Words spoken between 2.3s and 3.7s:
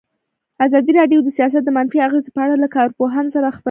په اړه له کارپوهانو سره خبرې کړي.